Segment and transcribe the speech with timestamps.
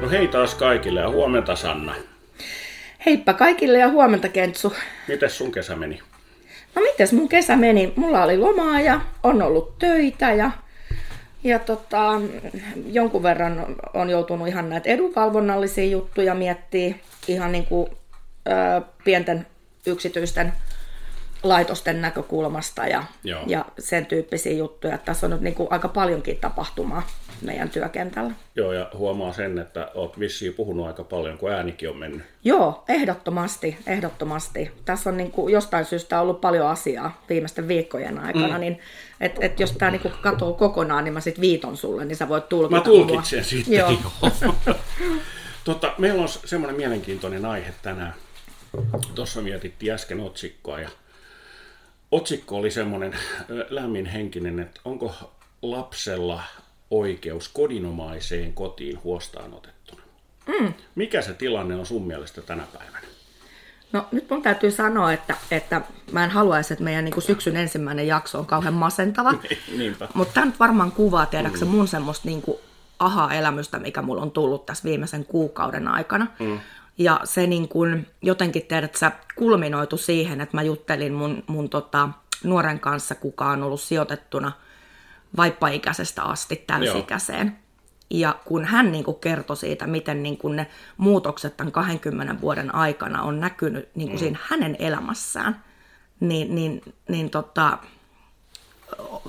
[0.00, 1.94] No hei taas kaikille ja huomenta Sanna.
[3.06, 4.74] Heippa kaikille ja huomenta Kentsu.
[5.08, 6.00] Mites sun kesä meni?
[6.74, 7.92] No mites mun kesä meni?
[7.96, 10.50] Mulla oli lomaa ja on ollut töitä ja,
[11.44, 12.20] ja tota,
[12.86, 16.94] jonkun verran on joutunut ihan näitä edunvalvonnallisia juttuja miettiä
[17.28, 17.90] ihan niin kuin,
[18.48, 19.46] ö, pienten
[19.86, 20.52] yksityisten
[21.42, 23.42] laitosten näkökulmasta ja, Joo.
[23.46, 24.98] ja sen tyyppisiä juttuja.
[24.98, 27.06] Tässä on nyt niin kuin aika paljonkin tapahtumaa
[27.42, 28.32] meidän työkentällä.
[28.56, 32.22] Joo, ja huomaa sen, että oot vissiin puhunut aika paljon, kun äänikin on mennyt.
[32.44, 34.70] Joo, ehdottomasti, ehdottomasti.
[34.84, 38.60] Tässä on niin kuin jostain syystä ollut paljon asiaa viimeisten viikkojen aikana, mm.
[38.60, 38.78] niin
[39.20, 42.48] et, et jos tämä niin katoo kokonaan, niin mä sit viiton sulle, niin sä voit
[42.48, 43.74] tulkita Mä tulkitsen sitten.
[43.74, 43.90] Joo.
[43.90, 44.54] Joo.
[45.64, 48.14] tota, meillä on semmoinen mielenkiintoinen aihe tänään.
[49.14, 50.88] Tuossa mietittiin äsken otsikkoa ja
[52.10, 53.14] otsikko oli semmoinen
[53.50, 55.14] ö, lämminhenkinen, että onko
[55.62, 56.42] lapsella
[56.90, 60.02] oikeus kodinomaiseen kotiin huostaan otettuna.
[60.46, 60.74] Mm.
[60.94, 63.06] Mikä se tilanne on sun mielestä tänä päivänä?
[63.92, 65.80] No nyt mun täytyy sanoa, että, että
[66.12, 69.34] mä en haluaisi, että meidän niin kuin syksyn ensimmäinen jakso on kauhean masentava.
[69.78, 70.08] Niinpä.
[70.14, 71.70] Mutta tämä nyt varmaan kuvaa, tiedätkö mm.
[71.70, 72.58] mun semmoista niin kuin
[72.98, 76.26] aha-elämystä, mikä mulla on tullut tässä viimeisen kuukauden aikana.
[76.38, 76.60] Mm.
[76.98, 82.08] Ja se niin kuin, jotenkin tiedät, sä kulminoitu siihen, että mä juttelin mun, mun tota,
[82.44, 84.52] nuoren kanssa, kuka on ollut sijoitettuna
[85.36, 87.46] vaippaikäisestä asti täysikäiseen.
[87.46, 87.56] Joo.
[88.10, 92.74] Ja kun hän niin kuin kertoi siitä, miten niin kuin ne muutokset tämän 20 vuoden
[92.74, 94.18] aikana on näkynyt niin kuin mm.
[94.18, 95.64] siinä hänen elämässään,
[96.20, 97.78] niin, niin, niin tota,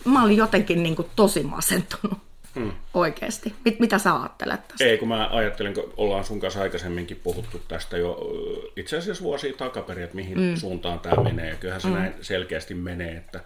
[0.06, 2.18] mä olin jotenkin niin kuin tosi masentunut.
[2.56, 2.72] Hmm.
[2.94, 3.56] Oikeasti.
[3.66, 4.84] Mit, mitä sä ajattelet tästä?
[4.84, 8.20] Ei, kun mä ajattelin, kun ollaan sun kanssa aikaisemminkin puhuttu tästä jo
[8.76, 10.56] itse asiassa vuosia takaperin, että mihin mm.
[10.56, 11.50] suuntaan tämä menee.
[11.50, 11.94] Ja kyllähän se mm.
[11.94, 13.40] näin selkeästi menee, että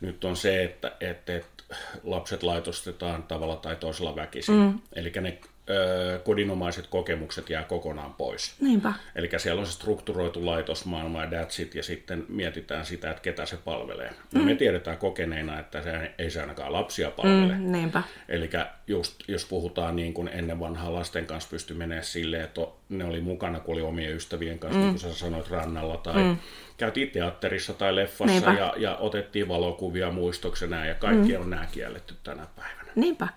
[0.00, 1.59] nyt on se, että, että, että
[2.04, 4.54] lapset laitostetaan tavalla tai toisella väkisin.
[4.54, 4.78] Mm.
[4.92, 8.54] Eli ne ö, kodinomaiset kokemukset jää kokonaan pois.
[8.60, 8.92] Niinpä.
[9.14, 13.46] Eli siellä on se strukturoitu laitosmaailma ja that's it, ja sitten mietitään sitä, että ketä
[13.46, 14.12] se palvelee.
[14.34, 14.40] Mm.
[14.40, 17.54] Me tiedetään kokeneina, että se ei se ainakaan lapsia palvele.
[17.54, 18.02] Mm, niinpä.
[18.28, 18.50] Eli
[18.86, 23.20] just, jos puhutaan niin kuin ennen vanhaa lasten kanssa pysty menemään silleen, että ne oli
[23.20, 24.84] mukana, kun oli omien ystävien kanssa, mm.
[24.84, 26.36] niin kuin sä sanoit, rannalla tai mm.
[26.76, 31.40] käytiin teatterissa tai leffassa ja, ja otettiin valokuvia muistoksena ja kaikki mm.
[31.40, 32.79] on nämä kielletty tänä päivänä.
[32.94, 33.28] Niinpä.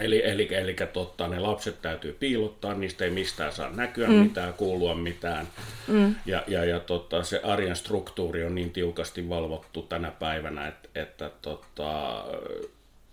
[0.00, 4.14] Eli, eli, eli totta, ne lapset täytyy piilottaa, niistä ei mistään saa näkyä mm.
[4.14, 5.48] mitään, kuulua mitään.
[5.88, 6.14] Mm.
[6.26, 11.30] Ja, ja, ja totta, se arjen struktuuri on niin tiukasti valvottu tänä päivänä, että, että
[11.42, 12.24] totta,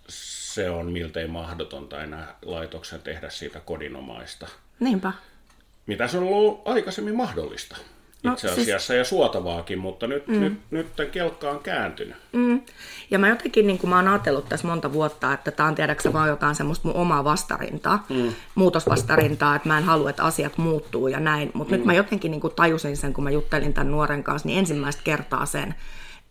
[0.08, 4.48] se on miltei mahdotonta enää laitoksen tehdä siitä kodinomaista.
[4.80, 5.14] Niinpä.
[5.86, 7.78] Mitä se on ollut aikaisemmin mahdollista
[8.24, 10.40] No, itse asiassa ja suotavaakin, mutta nyt, mm.
[10.40, 12.16] nyt, nyt tämän kelkka on kääntynyt.
[12.34, 12.62] Mm.
[13.12, 16.14] Ja mä jotenkin, niin kuin mä oon ajatellut tässä monta vuotta, että tämä on tiedäksä
[16.14, 18.34] vaan jotain semmoista mun omaa vastarintaa, mm.
[18.56, 21.52] muutosvastarintaa, että mä en halua, että asiat muuttuu ja näin.
[21.54, 21.78] Mutta mm.
[21.78, 25.02] nyt mä jotenkin niin kuin tajusin sen, kun mä juttelin tämän nuoren kanssa, niin ensimmäistä
[25.04, 25.76] kertaa sen,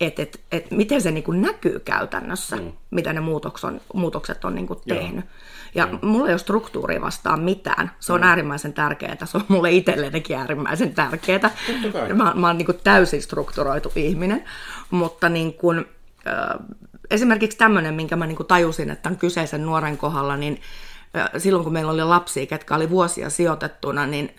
[0.01, 2.73] että et, et miten se niin kuin näkyy käytännössä, mm.
[2.91, 5.25] mitä ne muutokset on, muutokset on niin kuin tehnyt.
[5.75, 5.99] Ja mm.
[6.03, 7.91] mulla ei ole struktuuri vastaan mitään.
[8.01, 8.27] Se on mm.
[8.27, 9.17] äärimmäisen tärkeää.
[9.25, 11.51] Se on mulle itsellenikin äärimmäisen tärkeää.
[12.15, 14.45] Mä, mä oon niin kuin täysin strukturoitu ihminen.
[14.91, 15.79] Mutta niin kuin,
[16.27, 16.67] äh,
[17.11, 20.61] esimerkiksi tämmöinen, minkä mä niin kuin tajusin, että tämän kyseisen nuoren kohdalla, niin
[21.39, 24.35] silloin kun meillä oli lapsia, ketkä oli vuosia sijoitettuna, niin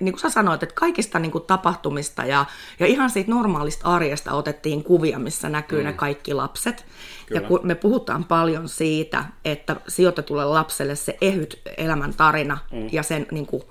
[0.00, 2.44] niin kuin sä sanoit, että kaikista niin kuin tapahtumista ja,
[2.80, 5.86] ja ihan siitä normaalista arjesta otettiin kuvia, missä näkyy mm.
[5.86, 6.86] ne kaikki lapset.
[7.26, 7.40] Kyllä.
[7.40, 12.88] Ja kun me puhutaan paljon siitä, että sijoitetulle lapselle se ehyt elämän tarina mm.
[12.92, 13.62] ja sen niin kuin,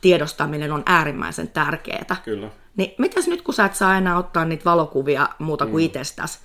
[0.00, 2.16] tiedostaminen on äärimmäisen tärkeää.
[2.24, 2.50] Kyllä.
[2.76, 5.86] Niin mitäs nyt, kun sä et saa enää ottaa niitä valokuvia muuta kuin mm.
[5.86, 6.38] itsestäsi,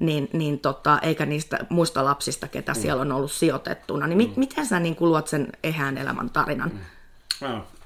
[0.00, 2.80] niin, niin tota, eikä niistä muista lapsista, ketä mm.
[2.80, 4.32] siellä on ollut sijoitettuna, niin mm.
[4.36, 6.70] miten sä niin luot sen ehään elämän tarinan?
[6.72, 6.78] Mm.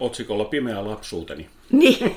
[0.00, 1.49] Otsikolla Pimeä lapsuuteni.
[1.71, 2.15] Niin.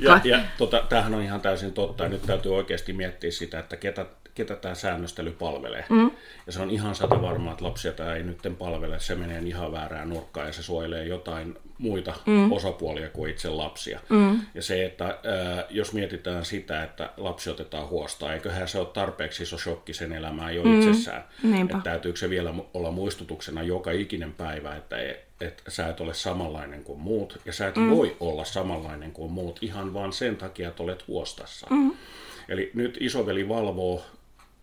[0.00, 2.04] ja, ja tota, tämähän on ihan täysin totta.
[2.04, 5.84] Ja nyt täytyy oikeasti miettiä sitä, että ketä, ketä tämä säännöstely palvelee.
[5.88, 6.10] Mm.
[6.46, 9.00] Ja se on ihan sata varmaa, että lapsia tämä ei nyt palvele.
[9.00, 12.52] Se menee ihan väärään nurkkaan ja se suojelee jotain muita mm.
[12.52, 14.00] osapuolia kuin itse lapsia.
[14.08, 14.40] Mm.
[14.54, 19.42] Ja se, että äh, jos mietitään sitä, että lapsi otetaan huostaan, eiköhän se ole tarpeeksi
[19.42, 20.80] iso shokki sen elämään jo mm.
[20.80, 21.24] itsessään.
[21.62, 24.96] Että täytyykö se vielä olla muistutuksena joka ikinen päivä, että
[25.40, 27.90] että sä et ole samanlainen kuin muut, ja sä et mm.
[27.90, 31.66] voi olla samanlainen kuin muut ihan vaan sen takia, että olet huostassa.
[31.70, 31.92] Mm.
[32.48, 34.04] Eli nyt isoveli valvoo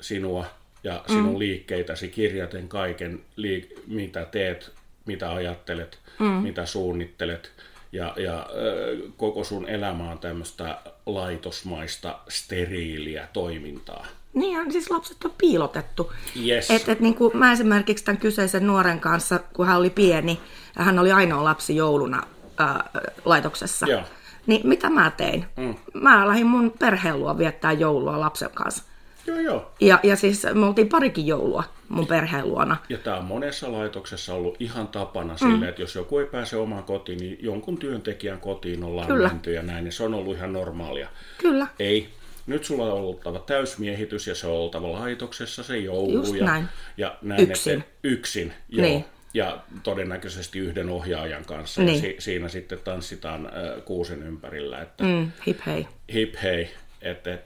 [0.01, 0.45] sinua
[0.83, 1.39] ja sinun mm.
[1.39, 4.71] liikkeitäsi kirjaten kaiken, liik- mitä teet,
[5.05, 6.25] mitä ajattelet, mm.
[6.25, 7.51] mitä suunnittelet.
[7.91, 14.07] Ja, ja äh, koko sun elämä on tämmöistä laitosmaista, steriiliä toimintaa.
[14.33, 16.13] Niin, siis lapset on piilotettu.
[16.47, 16.71] Yes.
[16.71, 20.39] Et, et niin kuin mä esimerkiksi tämän kyseisen nuoren kanssa, kun hän oli pieni,
[20.77, 22.23] ja hän oli ainoa lapsi jouluna
[22.57, 22.89] ää,
[23.25, 23.85] laitoksessa.
[23.85, 24.01] Joo.
[24.47, 25.45] Niin mitä mä tein?
[25.57, 25.75] Mm.
[25.93, 28.83] Mä lähdin mun perheen luo viettää joulua lapsen kanssa.
[29.27, 29.71] Joo, joo.
[29.79, 32.77] Ja, ja siis me oltiin parikin joulua mun perheen luona.
[32.89, 35.37] Ja tämä on monessa laitoksessa ollut ihan tapana mm.
[35.37, 39.27] sille, että jos joku ei pääse omaan kotiin, niin jonkun työntekijän kotiin ollaan Kyllä.
[39.27, 39.85] menty ja näin.
[39.85, 41.09] Ja se on ollut ihan normaalia.
[41.37, 41.67] Kyllä.
[41.79, 42.09] Ei.
[42.45, 46.11] Nyt sulla on oltava täysmiehitys ja se on oltava laitoksessa se joulu.
[46.11, 46.69] Just ja, näin.
[46.97, 47.79] ja näin, Yksin.
[47.79, 48.87] Että, yksin, joo.
[48.87, 49.05] Niin.
[49.33, 51.81] Ja todennäköisesti yhden ohjaajan kanssa.
[51.81, 51.95] Niin.
[51.95, 54.81] Ja si, siinä sitten tanssitaan äh, kuusen ympärillä.
[54.81, 55.87] Että, Mm, hip hei.
[56.13, 56.69] hip hei,
[57.01, 57.43] että et,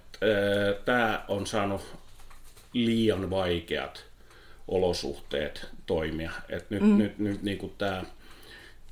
[0.85, 1.81] tämä on saanut
[2.73, 4.05] liian vaikeat
[4.67, 6.31] olosuhteet toimia.
[6.49, 6.97] Et nyt, mm.
[6.97, 8.03] nyt, nyt niin tämä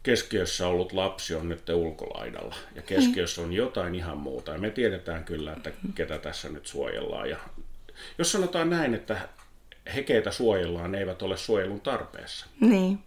[0.06, 4.52] keskiössä ollut lapsi on nyt ulkolaidalla ja keskiössä on jotain ihan muuta.
[4.52, 7.30] Ja me tiedetään kyllä, että ketä tässä nyt suojellaan.
[7.30, 7.38] Ja
[8.18, 9.18] jos sanotaan näin, että
[9.96, 12.46] he keitä suojellaan, ne eivät ole suojelun tarpeessa.
[12.60, 13.00] Niin,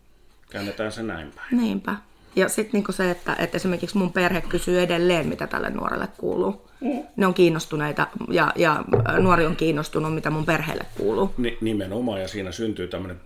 [0.51, 1.57] Käännetään se näin päin.
[1.57, 1.97] niinpä.
[2.37, 6.69] Ja sitten niinku se, että, että esimerkiksi mun perhe kysyy edelleen, mitä tälle nuorelle kuuluu.
[7.17, 8.85] Ne on kiinnostuneita ja, ja
[9.19, 11.35] nuori on kiinnostunut, mitä mun perheelle kuuluu.
[11.37, 13.21] Ni- nimenomaan, ja siinä syntyy tämmöinen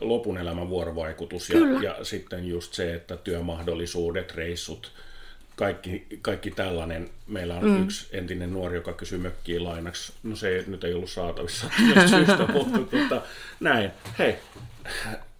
[0.00, 1.80] lopun elämän vuorovaikutus, ja, Kyllä.
[1.82, 4.92] ja sitten just se, että työmahdollisuudet, reissut,
[5.56, 7.10] kaikki, kaikki tällainen.
[7.26, 7.82] Meillä on mm.
[7.82, 10.12] yksi entinen nuori, joka kysyy mökkiä lainaksi.
[10.22, 11.66] No se ei, nyt ei ollut saatavissa
[12.10, 13.22] syystä, mutta tota,
[13.60, 13.90] näin.
[14.18, 14.36] Hei,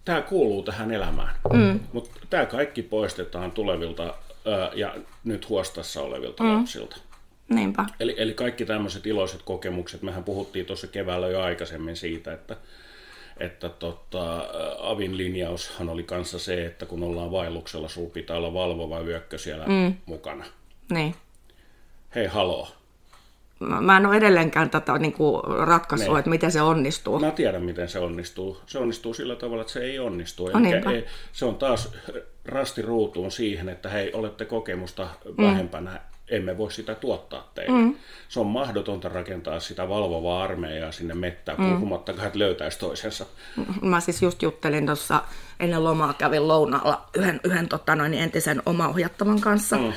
[0.09, 1.35] tämä kuuluu tähän elämään.
[1.53, 1.79] Mm.
[1.93, 6.53] Mutta tämä kaikki poistetaan tulevilta ää, ja nyt huostassa olevilta mm.
[6.53, 6.97] lapsilta.
[7.49, 7.85] Niinpä.
[7.99, 12.57] Eli, eli kaikki tämmöiset iloiset kokemukset, mehän puhuttiin tuossa keväällä jo aikaisemmin siitä, että,
[13.37, 14.45] että tota,
[14.79, 19.65] Avin linjaushan oli kanssa se, että kun ollaan vaelluksella, sulla pitää olla valvova yökkö siellä
[19.65, 19.93] mm.
[20.05, 20.45] mukana.
[20.91, 21.15] Niin.
[22.15, 22.67] Hei, haloo.
[23.59, 26.19] Mä en ole edelleenkään tätä niin kuin ratkaisua, Niin.
[26.19, 27.19] että miten se onnistuu.
[27.19, 28.57] Mä tiedän, miten se onnistuu.
[28.65, 30.49] Se onnistuu sillä tavalla, että se ei onnistu.
[30.49, 31.91] No ei, se on taas
[32.45, 35.07] rasti ruutuun siihen, että hei, olette kokemusta
[35.37, 37.79] vähempänä, emme voi sitä tuottaa teille.
[37.79, 37.95] Mm.
[38.29, 43.25] Se on mahdotonta rakentaa sitä valvovaa armeijaa sinne mettään, puhumattakaan, että löytäisi toisensa.
[43.81, 45.23] Mä siis just juttelin tuossa
[45.59, 49.77] ennen lomaa, kävin lounaalla yhden, yhden tota, noin, entisen omaohjattavan kanssa.
[49.77, 49.93] Mm.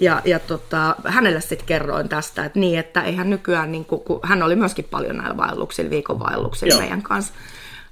[0.00, 4.20] Ja, ja tota, hänelle sitten kerroin tästä, että niin, että eihän nykyään, niin kun, kun
[4.22, 6.80] hän oli myöskin paljon näillä vaelluksilla, viikonvaelluksilla Joo.
[6.80, 7.32] meidän kanssa,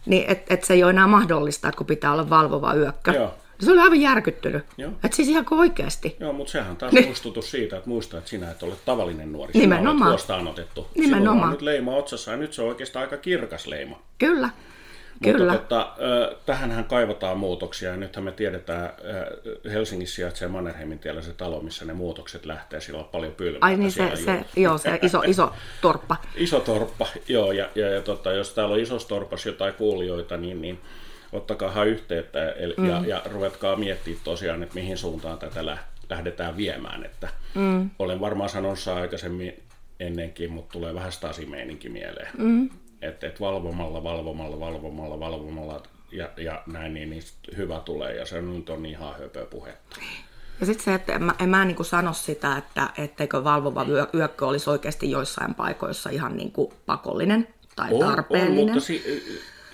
[0.06, 3.10] niin että et se ei ole enää mahdollista, että kun pitää olla valvova yökkö.
[3.10, 3.34] Joo.
[3.60, 4.64] Se oli aivan järkyttynyt.
[4.78, 4.90] Joo.
[5.04, 6.16] Että siis ihan oikeasti.
[6.20, 7.06] Joo, mutta sehän taas Niin.
[7.06, 9.50] muistutus siitä, että muista, että sinä et ole tavallinen nuori.
[9.54, 9.96] Nimenomaan.
[9.96, 10.86] Sinä olet huostaanotettu.
[10.94, 11.22] Nimenomaan.
[11.32, 13.98] Sinulla on nyt leima otsassa ja nyt se on oikeastaan aika kirkas leima.
[14.18, 14.50] Kyllä.
[15.22, 15.52] Kyllä.
[15.52, 18.90] Mutta tota, tähänhän kaivataan muutoksia ja nythän me tiedetään,
[19.72, 23.76] Helsingissä sijaitsee Mannerheimin tiellä se talo, missä ne muutokset lähtee, siellä on paljon pylväitä Ai
[23.76, 26.16] niin, se, se, joo, se iso, iso torppa.
[26.36, 30.62] Iso torppa, joo, ja, ja, ja tota, jos täällä on isossa torpassa jotain kuulijoita, niin,
[30.62, 30.80] niin
[31.32, 32.88] ottakaa yhteyttä eli, mm.
[32.88, 35.78] ja, ja ruvetkaa miettimään tosiaan, että mihin suuntaan tätä lä-
[36.10, 37.04] lähdetään viemään.
[37.04, 37.90] Että mm.
[37.98, 39.62] Olen varmaan sanonut se aikaisemmin
[40.00, 42.28] ennenkin, mutta tulee vähän stasimeininki mieleen.
[42.38, 42.70] Mm.
[43.08, 45.82] Että et valvomalla, valvomalla, valvomalla, valvomalla
[46.12, 47.22] ja, ja näin, niin, niin
[47.56, 48.14] hyvä tulee.
[48.14, 49.96] Ja se nyt on ihan höpö puhetta.
[50.60, 53.84] Ja sitten se, että en mä, en mä niin kuin sano sitä, että etteikö valvova
[53.88, 58.58] yö, yökkö olisi oikeasti joissain paikoissa ihan niin kuin pakollinen tai On, tarpeellinen.
[58.58, 59.22] on mutta si,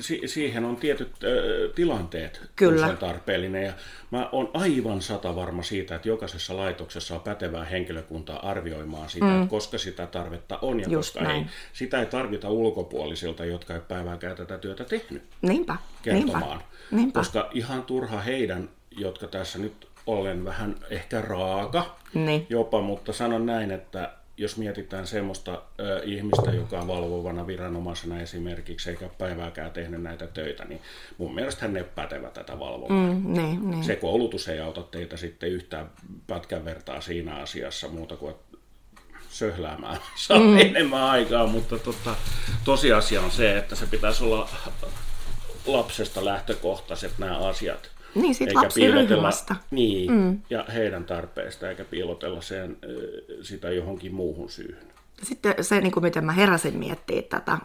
[0.02, 2.86] si, siihen on tietyt ö, tilanteet, kun Kyllä.
[2.86, 3.64] se on tarpeellinen.
[3.64, 3.72] Ja
[4.10, 9.36] mä oon aivan sata varma siitä, että jokaisessa laitoksessa on pätevää henkilökuntaa arvioimaan sitä, mm.
[9.36, 11.44] että koska sitä tarvetta on ja Just koska ei.
[11.72, 16.42] Sitä ei tarvita ulkopuolisilta, jotka ei päivääkään tätä työtä tehnyt Niinpä, kertomaan.
[16.42, 17.20] niinpä, niinpä.
[17.20, 22.46] Koska ihan turha heidän, jotka tässä nyt olen vähän ehkä raaka Niin.
[22.48, 28.90] jopa, mutta sanon näin, että jos mietitään semmoista ö, ihmistä, joka on valvovana viranomaisena esimerkiksi,
[28.90, 30.80] eikä päivääkään tehnyt näitä töitä, niin
[31.18, 33.16] mun mielestä hän ei ole pätevä tätä valvomaan.
[33.16, 33.84] Mm, niin, niin.
[33.84, 35.90] Se koulutus ei auta teitä sitten yhtään
[36.26, 38.34] pätkän vertaa siinä asiassa muuta kuin
[39.28, 40.58] söhläämään saa mm.
[40.58, 42.14] enemmän aikaa, mutta tota,
[42.64, 44.48] tosiasia on se, että se pitäisi olla
[45.66, 47.90] lapsesta lähtökohtaiset nämä asiat.
[48.14, 49.30] Niin, sit eikä piilotella
[49.70, 50.40] niin, mm.
[50.50, 52.76] ja heidän tarpeista, eikä piilotella sen,
[53.42, 54.92] sitä johonkin muuhun syyhyn.
[55.22, 57.58] Sitten se, niin kuin miten mä heräsin miettimään tätä,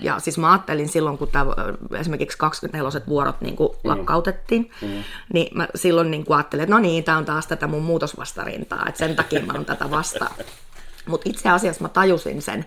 [0.00, 1.52] ja siis mä ajattelin silloin, kun tämä,
[2.00, 5.04] esimerkiksi 24 vuorot niin kuin lakkautettiin, mm.
[5.32, 8.84] niin mä silloin niin kuin ajattelin, että no niin, tämä on taas tätä mun muutosvastarintaa,
[8.88, 10.34] että sen takia mä oon tätä vastaan.
[11.08, 12.64] Mutta itse asiassa mä tajusin sen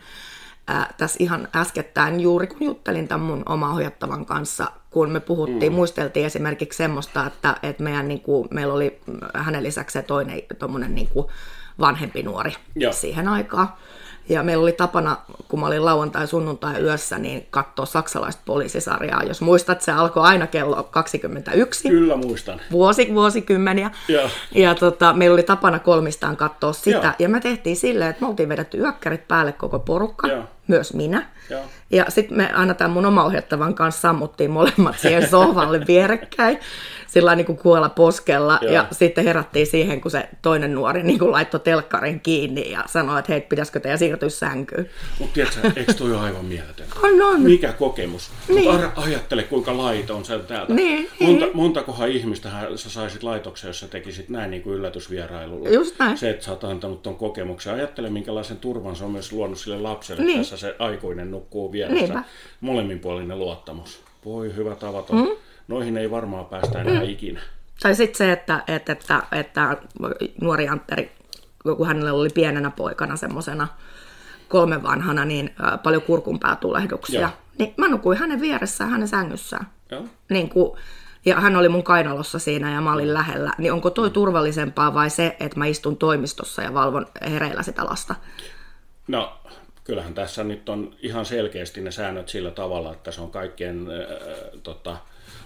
[0.67, 5.71] ää, tässä ihan äskettäin juuri, kun juttelin tämän mun oma ohjattavan kanssa, kun me puhuttiin,
[5.71, 5.75] mm.
[5.75, 8.99] muisteltiin esimerkiksi semmoista, että, että meidän, niin kuin, meillä oli
[9.33, 11.27] hänen lisäksi se toinen tommonen, niin kuin
[11.79, 12.93] vanhempi nuori Joo.
[12.93, 13.73] siihen aikaan.
[14.29, 19.23] Ja meillä oli tapana, kun mä olin lauantai sunnuntai yössä, niin katsoa saksalaista poliisisarjaa.
[19.23, 21.89] Jos muistat, se alkoi aina kello 21.
[21.89, 22.61] Kyllä muistan.
[22.71, 23.91] Vuosi, vuosikymmeniä.
[24.07, 26.97] Ja, Ja tota, meillä oli tapana kolmistaan katsoa sitä.
[26.97, 27.13] Joo.
[27.19, 30.43] Ja me tehtiin silleen, että me oltiin vedetty yökkärit päälle koko porukka, Joo.
[30.67, 31.29] myös minä.
[31.51, 31.63] Joo.
[31.89, 36.59] Ja sitten me aina tämän mun oma ohjattavan kanssa sammuttiin molemmat siihen sohvalle vierekkäin,
[37.07, 38.59] sillä niin kuin kuolla poskella.
[38.61, 38.73] Joo.
[38.73, 43.19] Ja sitten herättiin siihen, kun se toinen nuori niin kuin laittoi telkkarin kiinni ja sanoi,
[43.19, 44.89] että hei, pitäisikö teidän siirtyä sänkyyn.
[45.19, 46.85] mutta tiedätkö, eikö toi ole aivan mieletön?
[47.03, 47.41] On, on.
[47.41, 48.31] Mikä kokemus.
[48.47, 48.71] Niin.
[48.71, 50.73] Mutta ajattele, kuinka laito on sen täältä.
[50.73, 51.57] Niin, Monta, niin.
[51.57, 55.69] montakohan ihmistähän sä saisit laitoksen, jos sä tekisit näin niin kuin yllätysvierailulla.
[55.69, 56.17] Just näin.
[56.17, 57.73] Se, että sä oot antanut ton kokemuksen.
[57.73, 60.23] Ajattele, minkälaisen turvan se on myös luonut sille lapselle.
[60.23, 60.37] Niin.
[60.37, 62.01] Tässä se aikuinen nukkuu vieressä.
[62.01, 62.23] Niinpä.
[62.61, 64.03] Molemminpuolinen luottamus.
[64.25, 65.17] Voi hyvä tavaton.
[65.17, 65.27] Mm.
[65.67, 67.09] Noihin ei varmaan päästä enää mm.
[67.09, 67.41] ikinä.
[67.81, 69.77] Tai sitten se, että, että, että, että
[70.41, 71.11] nuori Antteri,
[71.63, 73.67] kun hänellä oli pienenä poikana semmoisena
[74.47, 77.21] kolmen vanhana, niin paljon kurkunpäätulehduksia.
[77.21, 77.29] Joo.
[77.59, 79.67] Niin mä nukuin hänen vieressään, hänen sängyssään.
[79.91, 80.03] Joo.
[80.29, 80.71] Niin kuin,
[81.25, 83.53] ja hän oli mun kainalossa siinä ja mä olin lähellä.
[83.57, 88.15] Niin onko toi turvallisempaa vai se, että mä istun toimistossa ja valvon hereillä sitä lasta?
[89.07, 89.37] No,
[89.83, 94.59] kyllähän tässä nyt on ihan selkeästi ne säännöt sillä tavalla, että se on kaikkien äh,
[94.63, 94.97] tota,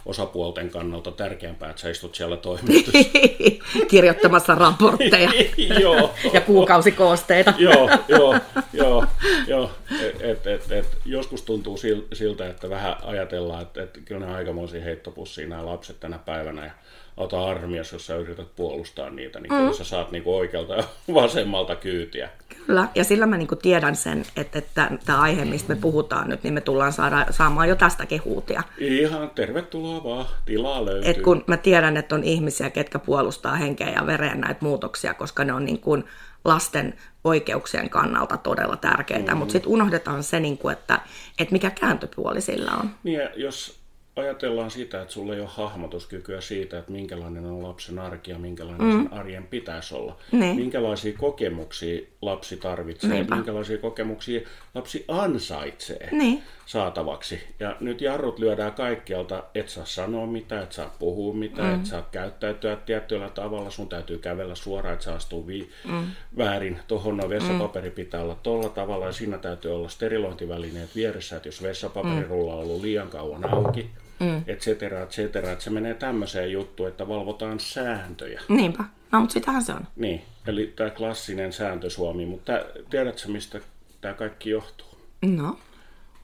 [0.06, 3.10] osapuolten kannalta tärkeämpää, että sä istut siellä toimistossa.
[3.88, 5.32] Kirjoittamassa raportteja
[5.82, 7.54] joo, ja kuukausikoosteita.
[7.60, 8.36] joo, joo,
[8.74, 9.06] joo,
[9.48, 9.72] joo.
[10.02, 14.36] Et, et, et, et, joskus tuntuu sil- siltä, että vähän ajatellaan, että, että kyllä ne
[14.36, 16.72] aikamoisia heittopussiin nämä lapset tänä päivänä ja
[17.18, 21.76] ota armias, jos sä yrität puolustaa niitä, niin kyllä sä saat niinku oikealta ja vasemmalta
[21.76, 22.30] kyytiä.
[22.66, 26.44] Kyllä, ja sillä mä niinku tiedän sen, että, että tämä aihe, mistä me puhutaan nyt,
[26.44, 28.64] niin me tullaan saada, saamaan jo tästäkin huutia.
[28.78, 31.12] Ihan tervetuloa vaan, tilaa löytyy.
[31.12, 35.44] Et kun mä tiedän, että on ihmisiä, ketkä puolustaa henkeä ja vereen näitä muutoksia, koska
[35.44, 36.04] ne on niin kuin
[36.46, 36.94] lasten
[37.24, 39.38] oikeuksien kannalta todella tärkeitä, mm.
[39.38, 41.00] mutta sitten unohdetaan se, niin kuin, että,
[41.40, 42.90] että mikä kääntöpuoli sillä on.
[43.04, 43.85] Niin, jos
[44.16, 48.88] ajatellaan sitä, että sulla ei ole hahmotuskykyä siitä, että minkälainen on lapsen arki ja minkälainen
[48.88, 48.92] mm.
[49.04, 50.18] sen arjen pitäisi olla.
[50.32, 50.56] Niin.
[50.56, 53.36] Minkälaisia kokemuksia lapsi tarvitsee, Niinpä.
[53.36, 54.42] minkälaisia kokemuksia
[54.76, 56.44] lapsi ansaitsee Niin.
[56.66, 57.40] saatavaksi.
[57.60, 61.80] Ja nyt jarrut lyödään kaikkialta, et saa sanoa mitään, et saa puhua mitään, mm.
[61.80, 66.06] et saa käyttäytyä tietyllä tavalla, sun täytyy kävellä suoraan, et saa astua vi- mm.
[66.38, 66.80] väärin.
[66.88, 67.96] Tuohon no vessapaperi mm.
[67.96, 72.82] pitää olla tolla tavalla ja siinä täytyy olla sterilointivälineet vieressä, että jos vessapaperirulla on ollut
[72.82, 74.44] liian kauan auki, mm.
[74.48, 78.42] et cetera, et cetera, että se menee tämmöiseen juttuun, että valvotaan sääntöjä.
[78.50, 78.84] Niinpä.
[79.12, 79.88] No, mutta sitähän se on.
[79.96, 82.54] Niin, eli tämä klassinen sääntö Suomi, mutta
[82.90, 83.60] tiedätkö mistä
[84.02, 84.98] tämä kaikki johtuu?
[85.22, 85.60] No.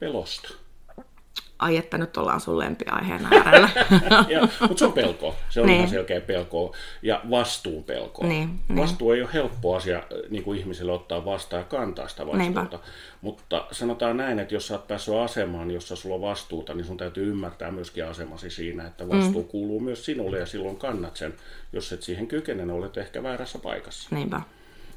[0.00, 0.54] Pelosta.
[1.62, 3.68] Ai että nyt ollaan sun lempiaiheena äärellä.
[4.60, 5.34] mutta se on pelko.
[5.48, 5.76] Se on Niin.
[5.76, 6.74] ihan selkeä pelko.
[7.02, 8.26] Ja vastuun pelko.
[8.26, 8.78] Niin, niin.
[8.78, 12.60] Vastuu ei ole helppo asia niin kuin ihmiselle ottaa vastaan ja kantaa sitä vastuuta.
[12.60, 12.78] Niinpä.
[13.20, 16.96] Mutta sanotaan näin, että jos sä oot päässyt asemaan, jossa sulla on vastuuta, niin sun
[16.96, 19.48] täytyy ymmärtää myöskin asemasi siinä, että vastuu mm.
[19.48, 21.34] kuuluu myös sinulle ja silloin kannat sen.
[21.72, 24.08] Jos et siihen kykene, niin olet ehkä väärässä paikassa.
[24.14, 24.40] Niinpä.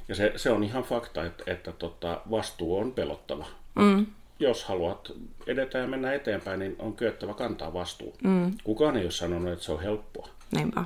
[0.07, 3.45] Ja se, se on ihan fakta, että, että tota, vastuu on pelottava.
[3.75, 4.05] Mm.
[4.39, 5.11] Jos haluat
[5.47, 8.15] edetä ja mennä eteenpäin, niin on kyettävä kantaa vastuu.
[8.23, 8.51] Mm.
[8.63, 10.29] Kukaan ei ole sanonut, että se on helppoa.
[10.51, 10.83] Niinpä.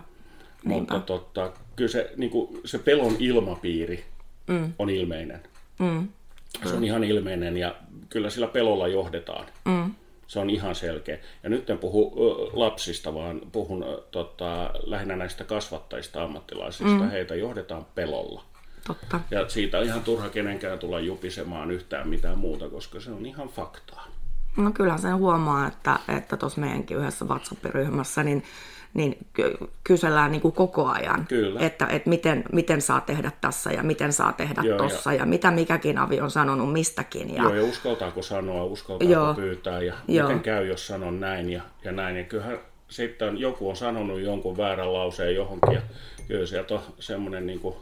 [0.64, 0.94] Niinpä.
[0.94, 4.06] Mutta tota, kyllä se, niin kuin, se pelon ilmapiiri
[4.48, 4.74] mm.
[4.80, 5.42] on ilmeinen.
[5.80, 6.08] Mm.
[6.66, 7.76] Se on ihan ilmeinen ja
[8.10, 9.46] kyllä sillä pelolla johdetaan.
[9.66, 9.94] Mm.
[10.28, 11.18] Se on ihan selkeä.
[11.44, 12.14] Ja nyt en puhu
[12.54, 17.04] lapsista, vaan puhun tota, lähinnä näistä kasvattajista, ammattilaisista.
[17.04, 17.10] Mm.
[17.10, 18.44] Heitä johdetaan pelolla.
[18.90, 19.20] Totta.
[19.32, 23.48] Ja siitä on ihan turha kenenkään tulla jupisemaan yhtään mitään muuta, koska se on ihan
[23.48, 24.08] faktaa.
[24.58, 28.44] No kyllähän sen huomaa, että että tuossa meidänkin yhdessä WhatsApp-ryhmässä niin,
[28.94, 31.60] niin ky- kysellään niin kuin koko ajan, Kyllä.
[31.60, 35.26] että, että miten, miten saa tehdä tässä ja miten saa tehdä Joo, tossa ja.
[35.26, 37.36] mitä mikäkin avi on sanonut mistäkin.
[37.36, 39.34] Ja, Joo, ja uskaltaako sanoa, uskaltaako Joo.
[39.34, 40.28] pyytää ja Joo.
[40.28, 42.18] miten käy, jos sanon näin ja, ja näin.
[42.18, 45.82] Ja kyllähän sitten joku on sanonut jonkun väärän lauseen johonkin ja
[46.28, 47.76] kyllä sieltä on semmoinen niin kuin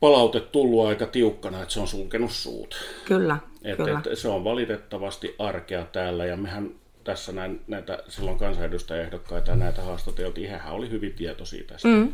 [0.00, 2.74] palaute tullut aika tiukkana, että se on sulkenut suut.
[3.04, 4.02] Kyllä, Et, kyllä.
[4.10, 6.70] et, se on valitettavasti arkea täällä ja mehän
[7.04, 11.88] tässä näin, näitä silloin kansanedustajaehdokkaita ja näitä haastateltiin, hehän oli hyvin tietoisia tästä.
[11.88, 12.12] Mm.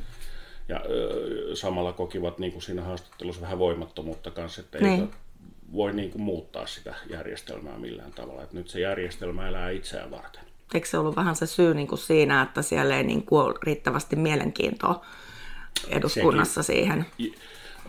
[0.69, 5.11] Ja ö, samalla kokivat niin kuin siinä haastattelussa vähän voimattomuutta kanssa, että ei Niin.
[5.73, 8.43] voi niin kuin muuttaa sitä järjestelmää millään tavalla.
[8.43, 10.43] Et nyt se järjestelmä elää itseään varten.
[10.75, 13.55] Eikö se ollut vähän se syy niin kuin siinä, että siellä ei niin kuin ole
[13.63, 15.05] riittävästi mielenkiintoa
[15.89, 17.07] eduskunnassa siihen?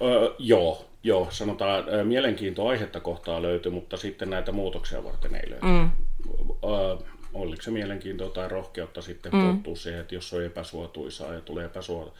[0.01, 5.35] I, ö, joo, joo, sanotaan ö, mielenkiintoa aihetta kohtaa löytyy, mutta sitten näitä muutoksia varten
[5.35, 5.65] ei löyty.
[5.65, 5.91] Mm.
[6.63, 6.97] Ö,
[7.33, 9.41] oliko se mielenkiintoa tai rohkeutta sitten mm.
[9.41, 12.13] puuttua siihen, että jos on epäsuotuisaa ja tulee epäsuo,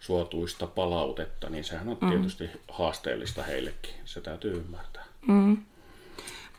[0.00, 2.10] suotuista palautetta, niin sehän on mm.
[2.10, 3.94] tietysti haasteellista heillekin.
[4.04, 5.04] Se täytyy ymmärtää.
[5.28, 5.56] Mm.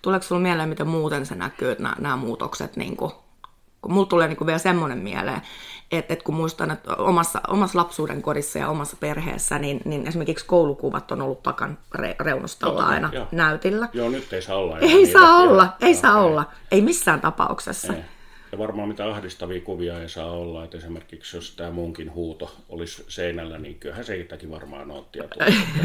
[0.01, 3.11] Tuleeko sinulla mieleen, miten muuten se näkyy, nämä, nämä muutokset niin kuin
[3.81, 5.41] kun mulla tulee niin vielä semmoinen mieleen,
[5.91, 10.45] että, että kun muistan, että omassa, omassa lapsuuden kodissa ja omassa perheessä, niin, niin esimerkiksi
[10.45, 13.27] koulukuvat on ollut takan re, reunustalla Totta, aina jo.
[13.31, 13.89] näytillä.
[13.93, 14.79] Joo, nyt ei saa olla.
[14.79, 16.45] Ei saa olla, ei saa olla.
[16.71, 17.93] Ei missään tapauksessa.
[17.93, 17.99] Ei.
[18.51, 23.05] Ja varmaan mitä ahdistavia kuvia ei saa olla, että esimerkiksi jos tämä munkin huuto olisi
[23.07, 25.23] seinällä, niin kyllähän se itäkin varmaan nauttia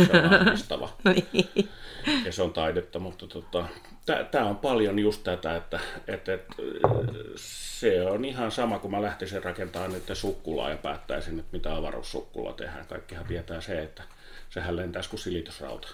[0.06, 0.88] se on ahdistava.
[1.32, 1.68] niin.
[2.24, 3.66] Ja se on taidetta, mutta tota,
[4.30, 6.54] tämä on paljon just tätä, että, että, että
[7.36, 12.52] se on ihan sama, kun mä lähtisin rakentamaan nyt sukkulaa ja päättäisin, että mitä avaruussukkula
[12.52, 12.86] tehdään.
[12.86, 14.02] Kaikkihan tietää se, että
[14.54, 15.88] sehän lentäisi kuin silitysrauta.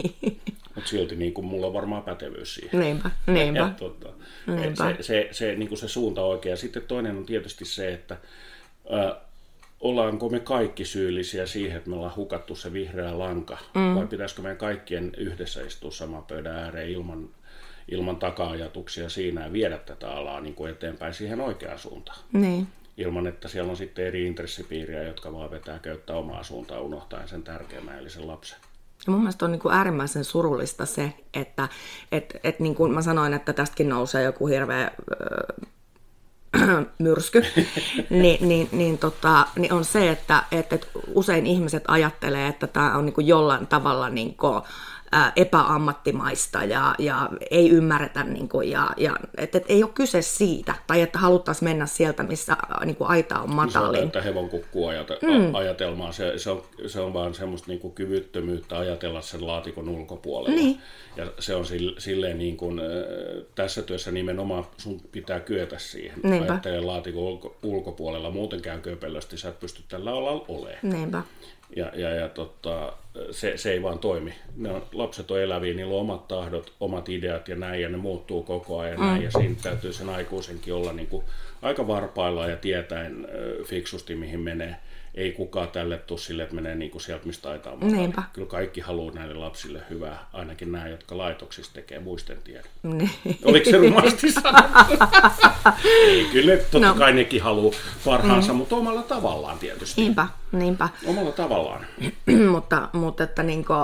[0.74, 2.80] Mutta silti niin kuin mulla on varmaan pätevyys siihen.
[2.80, 3.58] Niinpä, niinpä.
[3.58, 4.08] Ja, tota,
[4.46, 4.94] niinpä.
[4.94, 6.56] Se, se, se, niin kuin se suunta oikea.
[6.56, 8.16] Sitten toinen on tietysti se, että
[8.92, 9.16] ä,
[9.80, 13.94] ollaanko me kaikki syyllisiä siihen, että me ollaan hukattu se vihreä lanka, mm.
[13.94, 17.28] vai pitäisikö meidän kaikkien yhdessä istua saman pöydän ääreen ilman,
[17.88, 22.18] ilman taka-ajatuksia siinä ja viedä tätä alaa niin kuin eteenpäin siihen oikeaan suuntaan.
[22.32, 27.28] Niin ilman, että siellä on sitten eri intressipiiriä, jotka vaan vetää köyttä omaa suuntaan unohtaen
[27.28, 28.58] sen tärkeimmän, eli sen lapsen.
[29.06, 31.68] Ja mun mielestä on niin kuin äärimmäisen surullista se, että
[32.12, 35.54] et, et niin kuin mä sanoin, että tästäkin nousee joku hirveä öö,
[36.98, 37.44] myrsky,
[38.10, 42.96] niin, niin, niin, tota, niin on se, että et, et usein ihmiset ajattelee, että tämä
[42.96, 44.62] on niin kuin jollain tavalla niin kuin,
[45.36, 50.74] epäammattimaista ja, ja ei ymmärretä, niin kuin, ja, ja että et ei ole kyse siitä,
[50.86, 54.10] tai että haluttaisiin mennä sieltä, missä niin kuin aita on matalin.
[54.22, 54.90] Se on kukkua
[55.22, 55.54] mm.
[55.54, 60.56] ajatelmaa, se, se, on, se on vaan semmoista niin kuin kyvyttömyyttä ajatella sen laatikon ulkopuolella.
[60.56, 60.80] Niin.
[61.16, 61.64] Ja se on
[61.98, 62.80] silleen niin kuin,
[63.54, 66.20] tässä työssä nimenomaan sun pitää kyetä siihen.
[66.22, 66.52] Niinpä.
[66.52, 70.78] Ajattelen laatikon ulko, ulkopuolella, muuten käy köpelösti, sä et pysty tällä alalla olemaan.
[70.82, 71.22] Niinpä.
[71.76, 72.92] Ja, ja, ja tota,
[73.30, 74.34] se, se ei vaan toimi.
[74.56, 77.96] Ne on, lapset on eläviä, niillä on omat tahdot, omat ideat ja näin, ja ne
[77.96, 79.00] muuttuu koko ajan.
[79.00, 79.06] Mm.
[79.06, 81.24] Näin, ja siinä täytyy sen aikuisenkin olla niin kuin
[81.62, 83.28] aika varpailla ja tietäen
[83.64, 84.76] fiksusti, mihin menee
[85.16, 88.22] ei kukaan tälle tule sille, että menee niin kuin sieltä, mistä taitaa Niinpä.
[88.32, 92.68] Kyllä kaikki haluaa näille lapsille hyvää, ainakin nämä, jotka laitoksissa tekee, muisten tiedä.
[92.82, 93.10] Niin.
[93.44, 94.26] Oliko se rumasti
[95.84, 96.94] Ei, kyllä totta no.
[96.94, 97.74] kai nekin haluaa
[98.04, 98.58] parhaansa, mm.
[98.58, 100.00] mutta omalla tavallaan tietysti.
[100.00, 100.88] Niinpä, niinpä.
[101.06, 101.86] Omalla tavallaan.
[102.52, 103.78] mutta, mutta että niin kuin,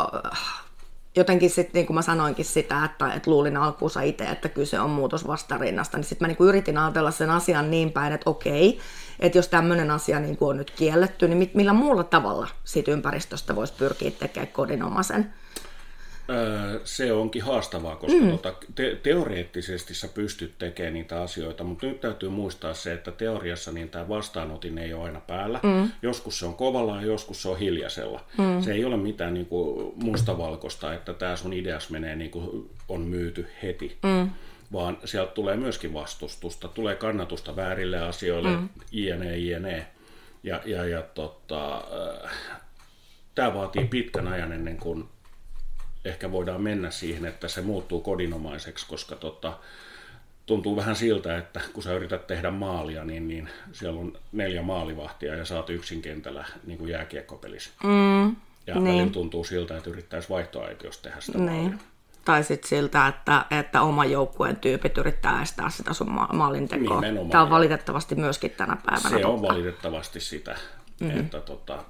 [1.16, 4.90] jotenkin sitten, niin kuin mä sanoinkin sitä, että, että luulin alkuunsa itse, että kyse on
[4.90, 8.78] muutosvastarinnasta, niin sitten mä niin kuin yritin ajatella sen asian niin päin, että okei,
[9.20, 13.56] että jos tämmöinen asia niin kuin on nyt kielletty, niin millä muulla tavalla siitä ympäristöstä
[13.56, 15.34] voisi pyrkiä tekemään kodinomaisen?
[16.84, 18.28] Se onkin haastavaa, koska mm.
[18.28, 23.72] tuota, te- teoreettisesti sä pystyt tekemään niitä asioita, mutta nyt täytyy muistaa se, että teoriassa
[23.72, 25.60] niin tämä vastaanotin ei ole aina päällä.
[25.62, 25.90] Mm.
[26.02, 28.24] Joskus se on kovalla ja joskus se on hiljaisella.
[28.38, 28.62] Mm.
[28.62, 33.00] Se ei ole mitään niin kuin mustavalkoista, että tämä sun ideas menee niin kuin on
[33.00, 33.98] myyty heti.
[34.02, 34.30] Mm
[34.72, 38.68] vaan sieltä tulee myöskin vastustusta, tulee kannatusta väärille asioille, mm.
[38.92, 39.86] jne, jne.
[40.42, 41.76] Ja, ja, ja tota,
[42.24, 42.30] äh,
[43.34, 45.08] tämä vaatii pitkän ajan ennen kuin
[46.04, 49.58] ehkä voidaan mennä siihen, että se muuttuu kodinomaiseksi, koska tota,
[50.46, 55.34] tuntuu vähän siltä, että kun sä yrität tehdä maalia, niin, niin siellä on neljä maalivahtia
[55.34, 57.70] ja saat yksin kentällä niin kuin jääkiekkopelissä.
[57.82, 58.36] Mm,
[58.66, 59.12] ja niin.
[59.12, 61.50] tuntuu siltä, että yrittäisi vaihtoaitiosta tehdä sitä niin.
[61.50, 61.78] maalia.
[62.24, 67.00] Tai sitten siltä, että, että oma joukkueen tyypit yrittää estää sitä sun ma- maalintekoa.
[67.00, 67.30] Nimenomaan.
[67.30, 69.28] Tämä on valitettavasti myöskin tänä päivänä Se totta.
[69.28, 70.56] on valitettavasti sitä,
[71.00, 71.20] mm-hmm.
[71.20, 71.84] että tota,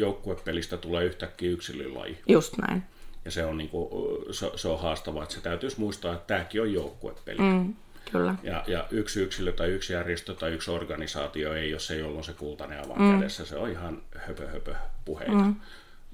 [0.00, 2.18] joukkuepelistä tulee yhtäkkiä yksilölaji.
[2.28, 2.82] Just näin.
[3.24, 3.88] Ja se on, niinku,
[4.30, 7.38] se, se on haastavaa, että se täytyisi muistaa, että tämäkin on joukkuepeli.
[7.38, 7.74] Mm,
[8.12, 8.34] kyllä.
[8.42, 12.32] Ja, ja yksi yksilö tai yksi järjestö tai yksi organisaatio ei ole se, jolloin se
[12.32, 13.18] kultainen avan mm.
[13.18, 13.44] kädessä.
[13.44, 15.32] Se on ihan höpö höpö puheita.
[15.32, 15.54] Mm.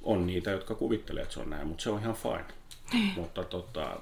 [0.03, 2.44] On niitä, jotka kuvittelee, että se on näin, mutta se on ihan fine.
[3.16, 4.01] mutta tota,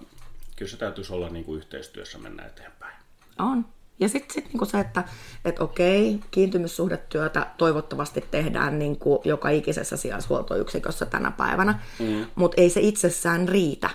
[0.56, 2.96] kyllä se täytyisi olla niin kuin yhteistyössä mennä eteenpäin.
[3.38, 3.66] On.
[4.00, 5.04] Ja sitten sit niinku se, että
[5.44, 12.26] et okei, kiintymyssuhdetyötä toivottavasti tehdään niinku joka ikisessä sijaishuoltoyksikössä tänä päivänä, mm.
[12.34, 13.90] mutta ei se itsessään riitä.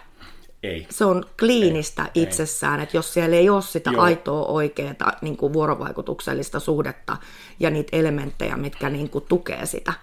[0.64, 0.88] Ei.
[0.90, 2.24] Se on kliinistä ei.
[2.24, 4.02] itsessään, että jos siellä ei ole sitä Joo.
[4.02, 7.18] aitoa oikeaa niin kuin vuorovaikutuksellista suhdetta
[7.60, 9.94] ja niitä elementtejä, mitkä niin kuin tukee sitä.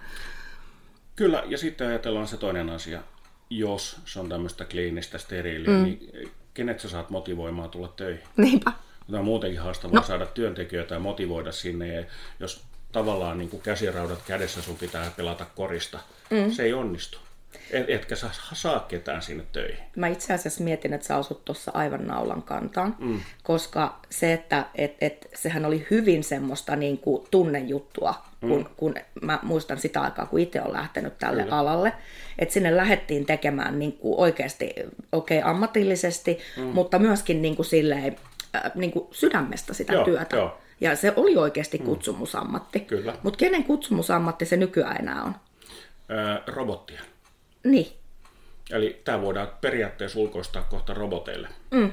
[1.15, 3.03] Kyllä, ja sitten ajatellaan se toinen asia.
[3.49, 5.83] Jos se on tämmöistä kliinistä steriiliä, mm.
[5.83, 8.23] niin kenet sä saat motivoimaan tulla töihin?
[8.37, 8.71] Niinpä.
[9.07, 10.07] Tämä on muutenkin haastavaa no.
[10.07, 11.93] saada työntekijöitä ja motivoida sinne.
[11.93, 12.03] Ja
[12.39, 16.51] jos tavallaan niin kuin käsiraudat kädessä sun pitää pelata korista, mm.
[16.51, 17.17] se ei onnistu.
[17.71, 19.83] Et, etkä sä saa ketään sinne töihin.
[19.95, 23.19] Mä itse asiassa mietin, että sä asut tuossa aivan naulan kantaan, mm.
[23.43, 28.49] koska se, että et, et, sehän oli hyvin semmoista niin kuin tunnejuttua, mm.
[28.49, 31.57] kun, kun mä muistan sitä aikaa, kun itse olen lähtenyt tälle Kyllä.
[31.57, 31.93] alalle,
[32.39, 34.73] että sinne lähdettiin tekemään niin kuin oikeasti
[35.11, 36.63] okay, ammatillisesti, mm.
[36.63, 38.05] mutta myöskin niin kuin silleen,
[38.55, 40.35] äh, niin kuin sydämestä sitä joo, työtä.
[40.35, 40.57] Joo.
[40.81, 41.85] Ja se oli oikeasti mm.
[41.85, 42.79] kutsumusammatti.
[42.79, 43.15] Kyllä.
[43.23, 45.35] Mutta kenen kutsumusammatti se nykyään enää on?
[46.11, 47.01] Öö, robottia.
[47.63, 47.87] Niin.
[48.71, 51.49] Eli tämä voidaan periaatteessa ulkoistaa kohta roboteille.
[51.71, 51.91] Mm.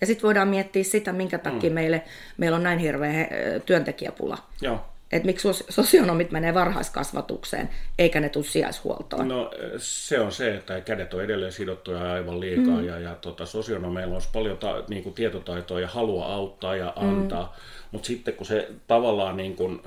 [0.00, 1.74] Ja sitten voidaan miettiä sitä, minkä takia mm.
[1.74, 2.02] meille,
[2.36, 3.28] meillä on näin hirveä
[3.66, 4.38] työntekijäpula.
[4.60, 4.91] Joo.
[5.12, 9.28] Että miksi sosionomit menee varhaiskasvatukseen, eikä ne tule sijaishuoltoon?
[9.28, 12.84] No se on se, että kädet on edelleen sidottuja aivan liikaa mm.
[12.84, 17.56] ja, ja tota, sosionomeilla on paljon ta, niin kuin tietotaitoa ja halua auttaa ja antaa,
[17.56, 17.88] mm.
[17.92, 19.82] mutta sitten kun se tavallaan niin kuin,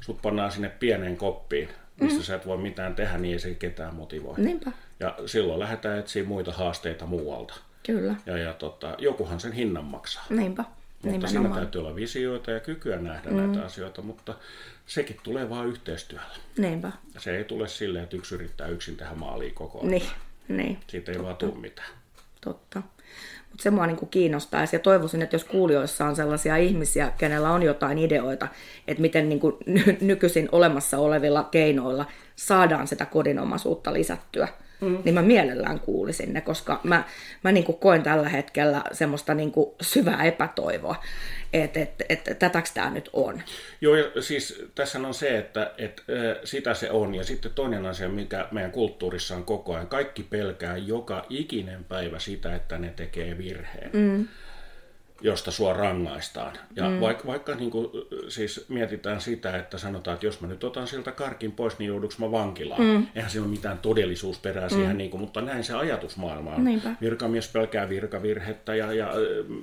[0.00, 1.68] sut pannaan sinne pieneen koppiin,
[2.00, 2.24] missä mm.
[2.24, 4.34] sä et voi mitään tehdä, niin ei se ketään motivoi.
[4.38, 4.72] Niinpä.
[5.00, 7.54] Ja silloin lähdetään etsiä muita haasteita muualta.
[7.86, 8.14] Kyllä.
[8.26, 10.24] Ja, ja tota, jokuhan sen hinnan maksaa.
[10.30, 10.64] Niinpä.
[11.02, 11.52] Mutta Nimenomaan.
[11.52, 13.36] siinä täytyy olla visioita ja kykyä nähdä mm.
[13.36, 14.34] näitä asioita, mutta
[14.86, 16.34] sekin tulee vain yhteistyöllä.
[16.58, 16.92] Niinpä.
[17.18, 19.90] Se ei tule silleen, että yksi yrittää yksin tehdä maaliin koko ajan.
[19.90, 20.10] Niin,
[20.48, 20.78] niin.
[20.86, 21.26] Siitä ei Totta.
[21.26, 21.88] vaan tule mitään.
[22.40, 22.82] Totta.
[23.50, 27.62] Mutta se mua niinku kiinnostaisi ja toivoisin, että jos kuulijoissa on sellaisia ihmisiä, kenellä on
[27.62, 28.48] jotain ideoita,
[28.88, 29.58] että miten niinku
[30.00, 34.48] nykyisin olemassa olevilla keinoilla saadaan sitä kodinomaisuutta lisättyä,
[34.80, 34.98] mm.
[35.04, 37.04] niin mä mielellään kuulisin ne, koska mä,
[37.44, 41.02] mä niin kuin koen tällä hetkellä semmoista niin kuin syvää epätoivoa,
[41.52, 43.42] että et, et, et, tätäks tämä nyt on.
[43.80, 46.02] Joo, ja siis tässä on se, että et,
[46.44, 50.76] sitä se on, ja sitten toinen asia, mikä meidän kulttuurissa on koko ajan, kaikki pelkää
[50.76, 53.90] joka ikinen päivä sitä, että ne tekee virheen.
[53.92, 54.28] Mm
[55.20, 56.52] josta sua rangaistaan.
[56.76, 57.00] Ja mm.
[57.00, 57.88] vaikka, vaikka niin kuin,
[58.28, 62.18] siis mietitään sitä, että sanotaan, että jos mä nyt otan siltä karkin pois, niin jouduks
[62.18, 62.82] mä vankilaan.
[62.82, 63.06] Mm.
[63.14, 64.74] Eihän siinä ole mitään todellisuusperää mm.
[64.74, 66.64] siihen, niin kuin, mutta näin se ajatusmaailma on.
[66.64, 66.90] Niinpä.
[67.00, 69.12] Virkamies pelkää virkavirhettä ja, ja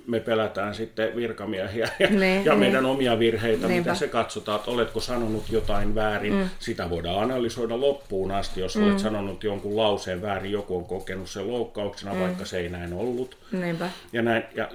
[0.08, 2.60] me pelätään sitten virkamiehiä ja, ne, ja ne.
[2.60, 3.90] meidän omia virheitä, Niinpä.
[3.90, 6.34] mitä se katsotaan, että oletko sanonut jotain väärin.
[6.34, 6.50] Mm.
[6.60, 8.84] Sitä voidaan analysoida loppuun asti, jos mm.
[8.84, 12.20] olet sanonut jonkun lauseen väärin, joku on kokenut sen loukkauksena, mm.
[12.20, 13.38] vaikka se ei näin ollut.
[13.52, 13.90] Niinpä.
[14.14, 14.70] Ja, näin, ja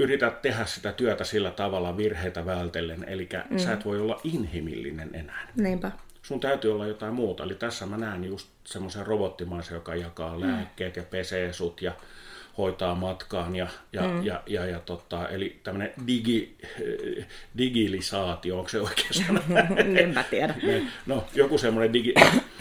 [0.00, 3.58] yrität tehdä sitä työtä sillä tavalla virheitä vältellen, eli mm.
[3.58, 5.48] sä et voi olla inhimillinen enää.
[5.56, 5.90] Niinpä.
[6.22, 7.44] Sun täytyy olla jotain muuta.
[7.44, 10.40] Eli tässä mä näen just semmoisen robottimaisen, joka jakaa mm.
[10.40, 11.92] lääkkeet ja pesee sut ja
[12.60, 13.56] hoitaa matkaan.
[13.56, 14.24] Ja, ja, mm.
[14.24, 16.56] ja, ja, ja tota, eli tämmöinen digi,
[17.58, 19.40] digilisaatio, onko se oikein sana?
[20.02, 20.54] en mä tiedä.
[21.06, 22.14] No, joku semmoinen digi,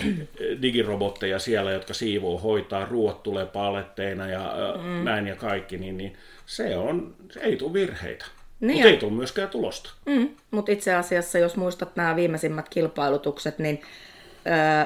[0.61, 5.03] digirobotteja siellä, jotka siivoo, hoitaa, ruoat tulee paletteina ja mm.
[5.03, 8.25] näin ja kaikki, niin, niin se on, se ei tule virheitä.
[8.59, 9.89] Niin mutta ei tule myöskään tulosta.
[10.05, 13.81] Mm, mutta itse asiassa, jos muistat nämä viimeisimmät kilpailutukset, niin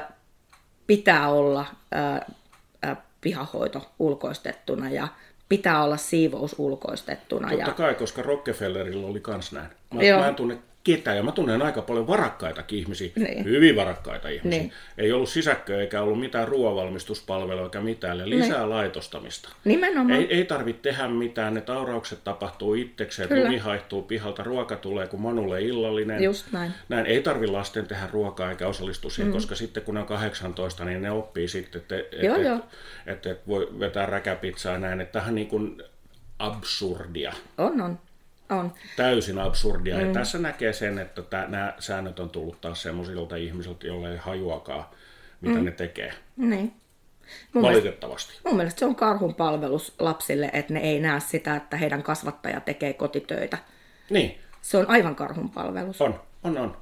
[0.86, 2.32] pitää olla ö, ö,
[3.24, 5.08] pihahoito ulkoistettuna ja
[5.48, 7.48] pitää olla siivous ulkoistettuna.
[7.48, 7.74] Totta ja...
[7.74, 9.68] kai, koska Rockefellerilla oli kans näin.
[9.94, 11.16] Mä, mä en tunne ketään.
[11.16, 13.44] Ja mä tunnen aika paljon varakkaitakin ihmisiä, niin.
[13.44, 14.60] hyvin varakkaita ihmisiä.
[14.60, 14.72] Niin.
[14.98, 18.70] Ei ollut sisäkköä eikä ollut mitään ruoanvalmistuspalvelua eikä mitään, eli lisää niin.
[18.70, 19.48] laitostamista.
[19.64, 20.20] Nimenomaan.
[20.20, 25.06] Ei, ei tarvitse tehdä mitään, ne tauraukset tapahtuu itsekseen, että lumi haihtuu pihalta, ruoka tulee
[25.06, 26.22] kun Manulle illallinen.
[26.22, 26.72] Just näin.
[26.88, 27.06] näin.
[27.06, 29.34] Ei tarvi lasten tehdä ruokaa eikä osallistua siihen, mm.
[29.34, 32.64] koska sitten kun ne on 18, niin ne oppii sitten, että et, et,
[33.06, 35.82] et, et voi vetää räkäpizzaa näin, että tähän niin kuin
[36.38, 37.32] absurdia.
[37.58, 37.98] On, on.
[38.54, 38.72] On.
[38.96, 39.98] Täysin absurdia.
[39.98, 40.06] Mm.
[40.06, 44.16] Ja tässä näkee sen, että tää, nämä säännöt on tullut taas semmoisilta ihmisiltä, joille ei
[44.16, 44.84] hajuakaan,
[45.40, 45.64] mitä mm.
[45.64, 46.12] ne tekee.
[46.36, 46.72] Niin.
[47.52, 48.30] Mun Valitettavasti.
[48.30, 52.02] Mielestä, mun mielestä se on karhun palvelus lapsille, että ne ei näe sitä, että heidän
[52.02, 53.58] kasvattaja tekee kotitöitä.
[54.10, 54.38] Niin.
[54.62, 56.00] Se on aivan karhun palvelus.
[56.00, 56.76] On, on, on.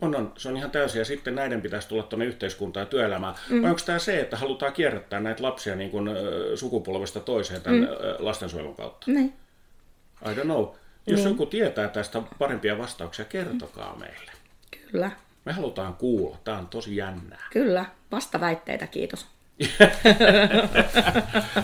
[0.00, 0.32] On, on.
[0.36, 0.98] Se on ihan täysin.
[0.98, 3.34] Ja sitten näiden pitäisi tulla tuonne yhteiskuntaan ja työelämään.
[3.50, 3.62] Mm.
[3.62, 6.10] Vai onko tämä se, että halutaan kierrättää näitä lapsia niin kuin,
[6.54, 7.86] sukupolvesta toiseen tämän mm.
[8.18, 9.10] lastensuojelun kautta?
[9.10, 9.32] Niin.
[10.22, 10.66] I don't know.
[11.08, 11.28] Jos niin.
[11.28, 14.32] joku tietää tästä parempia vastauksia, kertokaa meille.
[14.80, 15.10] Kyllä.
[15.44, 16.36] Me halutaan kuulla.
[16.44, 17.46] Tämä on tosi jännää.
[17.52, 17.84] Kyllä.
[18.12, 19.26] Vastaväitteitä, kiitos.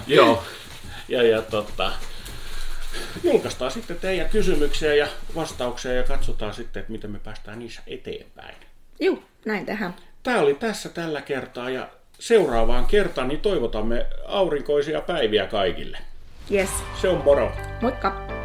[0.07, 0.42] Joo.
[1.09, 1.92] Ja, ja tota,
[3.22, 8.54] julkaistaan sitten teidän kysymyksiä ja vastauksia ja katsotaan sitten, että miten me päästään niissä eteenpäin.
[9.00, 9.94] Joo, näin tähän.
[10.22, 15.98] Tämä oli tässä tällä kertaa ja seuraavaan kertaan niin toivotamme aurinkoisia päiviä kaikille.
[16.50, 16.70] Yes.
[17.00, 17.52] Se on moro.
[17.80, 18.43] Moikka.